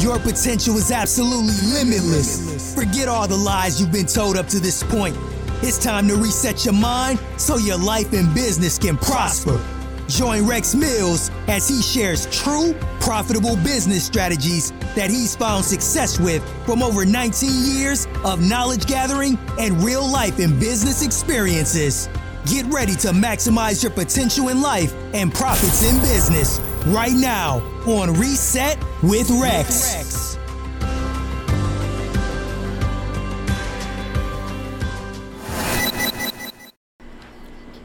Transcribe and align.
Your 0.00 0.20
potential 0.20 0.76
is 0.76 0.92
absolutely 0.92 1.54
limitless. 1.72 2.72
Forget 2.74 3.08
all 3.08 3.26
the 3.26 3.36
lies 3.36 3.80
you've 3.80 3.90
been 3.90 4.06
told 4.06 4.36
up 4.36 4.46
to 4.48 4.60
this 4.60 4.82
point. 4.84 5.16
It's 5.60 5.76
time 5.76 6.06
to 6.06 6.14
reset 6.14 6.64
your 6.64 6.74
mind 6.74 7.18
so 7.36 7.56
your 7.56 7.78
life 7.78 8.12
and 8.12 8.32
business 8.32 8.78
can 8.78 8.96
prosper. 8.96 9.60
Join 10.06 10.46
Rex 10.46 10.74
Mills 10.74 11.32
as 11.48 11.68
he 11.68 11.82
shares 11.82 12.26
true, 12.26 12.74
profitable 13.00 13.56
business 13.56 14.04
strategies 14.04 14.70
that 14.94 15.10
he's 15.10 15.34
found 15.34 15.64
success 15.64 16.20
with 16.20 16.42
from 16.64 16.80
over 16.80 17.04
19 17.04 17.50
years 17.76 18.06
of 18.24 18.40
knowledge 18.40 18.86
gathering 18.86 19.36
and 19.58 19.82
real 19.82 20.06
life 20.08 20.38
and 20.38 20.60
business 20.60 21.04
experiences. 21.04 22.08
Get 22.46 22.66
ready 22.66 22.94
to 22.96 23.08
maximize 23.08 23.82
your 23.82 23.92
potential 23.92 24.48
in 24.48 24.62
life 24.62 24.94
and 25.12 25.32
profits 25.32 25.82
in 25.82 26.00
business 26.00 26.60
right 26.86 27.12
now 27.12 27.58
on 27.86 28.14
Reset 28.14 28.78
with 29.02 29.30
Rex. 29.30 30.36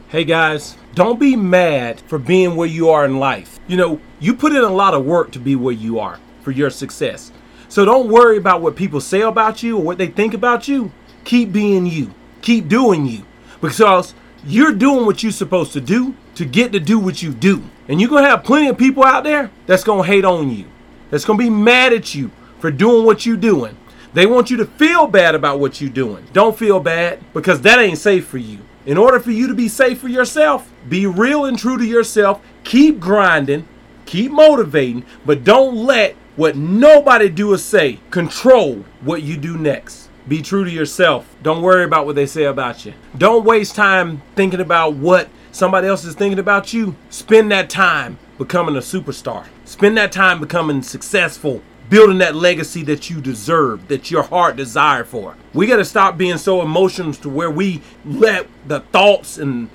Hey 0.08 0.24
guys, 0.24 0.76
don't 0.94 1.18
be 1.18 1.34
mad 1.34 2.00
for 2.02 2.20
being 2.20 2.54
where 2.54 2.68
you 2.68 2.90
are 2.90 3.04
in 3.04 3.18
life. 3.18 3.58
You 3.66 3.76
know, 3.76 4.00
you 4.20 4.34
put 4.34 4.52
in 4.52 4.62
a 4.62 4.72
lot 4.72 4.94
of 4.94 5.04
work 5.04 5.32
to 5.32 5.40
be 5.40 5.56
where 5.56 5.74
you 5.74 5.98
are 5.98 6.20
for 6.42 6.52
your 6.52 6.70
success. 6.70 7.32
So 7.68 7.84
don't 7.84 8.08
worry 8.08 8.36
about 8.36 8.62
what 8.62 8.76
people 8.76 9.00
say 9.00 9.22
about 9.22 9.64
you 9.64 9.76
or 9.76 9.82
what 9.82 9.98
they 9.98 10.06
think 10.06 10.32
about 10.32 10.68
you. 10.68 10.92
Keep 11.24 11.52
being 11.52 11.86
you. 11.86 12.14
Keep 12.42 12.68
doing 12.68 13.06
you. 13.06 13.26
Because 13.60 14.14
you're 14.46 14.72
doing 14.72 15.06
what 15.06 15.22
you're 15.22 15.32
supposed 15.32 15.72
to 15.72 15.80
do 15.80 16.14
to 16.34 16.44
get 16.44 16.72
to 16.72 16.80
do 16.80 16.98
what 16.98 17.22
you 17.22 17.32
do. 17.32 17.62
And 17.88 18.00
you're 18.00 18.10
going 18.10 18.24
to 18.24 18.30
have 18.30 18.44
plenty 18.44 18.68
of 18.68 18.78
people 18.78 19.04
out 19.04 19.24
there 19.24 19.50
that's 19.66 19.84
going 19.84 20.02
to 20.02 20.06
hate 20.06 20.24
on 20.24 20.50
you, 20.50 20.66
that's 21.10 21.24
going 21.24 21.38
to 21.38 21.44
be 21.44 21.50
mad 21.50 21.92
at 21.92 22.14
you 22.14 22.30
for 22.58 22.70
doing 22.70 23.04
what 23.04 23.26
you're 23.26 23.36
doing. 23.36 23.76
They 24.14 24.26
want 24.26 24.48
you 24.48 24.56
to 24.58 24.64
feel 24.64 25.06
bad 25.06 25.34
about 25.34 25.58
what 25.58 25.80
you're 25.80 25.90
doing. 25.90 26.24
Don't 26.32 26.56
feel 26.56 26.78
bad 26.78 27.20
because 27.32 27.60
that 27.62 27.80
ain't 27.80 27.98
safe 27.98 28.26
for 28.26 28.38
you. 28.38 28.60
In 28.86 28.96
order 28.96 29.18
for 29.18 29.32
you 29.32 29.48
to 29.48 29.54
be 29.54 29.68
safe 29.68 29.98
for 29.98 30.08
yourself, 30.08 30.70
be 30.88 31.06
real 31.06 31.46
and 31.46 31.58
true 31.58 31.78
to 31.78 31.84
yourself. 31.84 32.40
Keep 32.62 33.00
grinding, 33.00 33.66
keep 34.06 34.30
motivating, 34.30 35.04
but 35.26 35.42
don't 35.42 35.74
let 35.74 36.14
what 36.36 36.56
nobody 36.56 37.28
do 37.28 37.52
or 37.52 37.58
say 37.58 37.98
control 38.10 38.84
what 39.00 39.22
you 39.22 39.36
do 39.36 39.56
next. 39.56 40.10
Be 40.26 40.40
true 40.40 40.64
to 40.64 40.70
yourself. 40.70 41.36
Don't 41.42 41.60
worry 41.60 41.84
about 41.84 42.06
what 42.06 42.14
they 42.14 42.24
say 42.24 42.44
about 42.44 42.86
you. 42.86 42.94
Don't 43.16 43.44
waste 43.44 43.76
time 43.76 44.22
thinking 44.34 44.60
about 44.60 44.94
what 44.94 45.28
somebody 45.52 45.86
else 45.86 46.04
is 46.04 46.14
thinking 46.14 46.38
about 46.38 46.72
you. 46.72 46.96
Spend 47.10 47.50
that 47.52 47.68
time 47.68 48.18
becoming 48.38 48.74
a 48.76 48.80
superstar. 48.80 49.46
Spend 49.66 49.98
that 49.98 50.12
time 50.12 50.40
becoming 50.40 50.82
successful, 50.82 51.60
building 51.90 52.18
that 52.18 52.34
legacy 52.34 52.82
that 52.84 53.10
you 53.10 53.20
deserve, 53.20 53.88
that 53.88 54.10
your 54.10 54.22
heart 54.22 54.56
desire 54.56 55.04
for. 55.04 55.36
We 55.52 55.66
got 55.66 55.76
to 55.76 55.84
stop 55.84 56.16
being 56.16 56.38
so 56.38 56.62
emotional 56.62 57.12
to 57.12 57.28
where 57.28 57.50
we 57.50 57.82
let 58.06 58.48
the 58.66 58.80
thoughts 58.80 59.36
and 59.36 59.68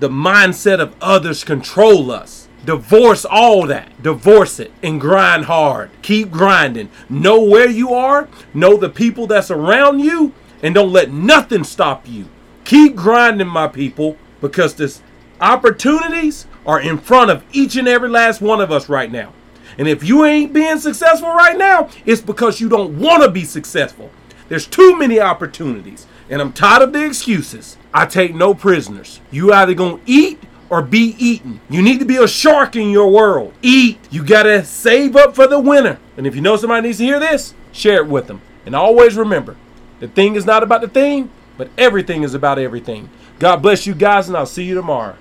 the 0.00 0.10
mindset 0.10 0.80
of 0.80 0.94
others 1.00 1.44
control 1.44 2.10
us. 2.10 2.43
Divorce 2.64 3.24
all 3.24 3.66
that. 3.66 4.02
Divorce 4.02 4.58
it 4.58 4.72
and 4.82 5.00
grind 5.00 5.44
hard. 5.44 5.90
Keep 6.02 6.30
grinding. 6.30 6.90
Know 7.08 7.42
where 7.42 7.68
you 7.68 7.92
are, 7.92 8.28
know 8.54 8.76
the 8.76 8.88
people 8.88 9.26
that's 9.26 9.50
around 9.50 10.00
you, 10.00 10.32
and 10.62 10.74
don't 10.74 10.92
let 10.92 11.12
nothing 11.12 11.64
stop 11.64 12.08
you. 12.08 12.26
Keep 12.64 12.96
grinding, 12.96 13.48
my 13.48 13.68
people, 13.68 14.16
because 14.40 14.74
this 14.74 15.02
opportunities 15.40 16.46
are 16.66 16.80
in 16.80 16.96
front 16.96 17.30
of 17.30 17.44
each 17.52 17.76
and 17.76 17.86
every 17.86 18.08
last 18.08 18.40
one 18.40 18.60
of 18.60 18.72
us 18.72 18.88
right 18.88 19.12
now. 19.12 19.32
And 19.76 19.88
if 19.88 20.02
you 20.04 20.24
ain't 20.24 20.52
being 20.52 20.78
successful 20.78 21.28
right 21.28 21.58
now, 21.58 21.90
it's 22.06 22.22
because 22.22 22.60
you 22.60 22.68
don't 22.68 22.98
want 22.98 23.22
to 23.22 23.30
be 23.30 23.44
successful. 23.44 24.10
There's 24.48 24.66
too 24.66 24.96
many 24.96 25.20
opportunities, 25.20 26.06
and 26.30 26.40
I'm 26.40 26.52
tired 26.52 26.82
of 26.82 26.92
the 26.92 27.04
excuses. 27.04 27.76
I 27.92 28.06
take 28.06 28.34
no 28.34 28.54
prisoners. 28.54 29.20
You 29.30 29.52
either 29.52 29.74
gonna 29.74 30.00
eat 30.06 30.40
or 30.74 30.82
be 30.82 31.14
eaten. 31.20 31.60
You 31.70 31.82
need 31.82 32.00
to 32.00 32.04
be 32.04 32.16
a 32.16 32.26
shark 32.26 32.74
in 32.74 32.90
your 32.90 33.08
world. 33.08 33.54
Eat. 33.62 34.00
You 34.10 34.24
gotta 34.24 34.64
save 34.64 35.14
up 35.14 35.36
for 35.36 35.46
the 35.46 35.60
winter. 35.60 36.00
And 36.16 36.26
if 36.26 36.34
you 36.34 36.40
know 36.40 36.56
somebody 36.56 36.88
needs 36.88 36.98
to 36.98 37.04
hear 37.04 37.20
this, 37.20 37.54
share 37.70 37.98
it 37.98 38.08
with 38.08 38.26
them. 38.26 38.42
And 38.66 38.74
always 38.74 39.16
remember, 39.16 39.56
the 40.00 40.08
thing 40.08 40.34
is 40.34 40.44
not 40.44 40.64
about 40.64 40.80
the 40.80 40.88
thing, 40.88 41.30
but 41.56 41.70
everything 41.78 42.24
is 42.24 42.34
about 42.34 42.58
everything. 42.58 43.08
God 43.38 43.62
bless 43.62 43.86
you 43.86 43.94
guys, 43.94 44.26
and 44.26 44.36
I'll 44.36 44.46
see 44.46 44.64
you 44.64 44.74
tomorrow. 44.74 45.16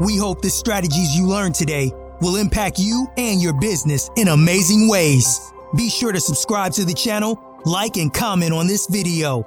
We 0.00 0.16
hope 0.16 0.42
the 0.42 0.50
strategies 0.50 1.16
you 1.16 1.28
learned 1.28 1.54
today 1.54 1.92
will 2.20 2.34
impact 2.34 2.80
you 2.80 3.06
and 3.16 3.40
your 3.40 3.52
business 3.60 4.10
in 4.16 4.26
amazing 4.26 4.88
ways. 4.88 5.52
Be 5.76 5.88
sure 5.88 6.10
to 6.10 6.20
subscribe 6.20 6.72
to 6.72 6.84
the 6.84 6.94
channel, 6.94 7.60
like, 7.64 7.96
and 7.96 8.12
comment 8.12 8.52
on 8.52 8.66
this 8.66 8.88
video. 8.88 9.46